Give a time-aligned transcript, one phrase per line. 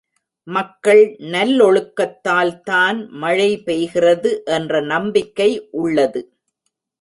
[0.47, 1.01] மக்கள்
[1.19, 5.67] நல்லொழுக்கத்தால்தான் மழை பெய்கிறது என்ற நம்பிக்கை
[5.71, 6.23] உள்ளது.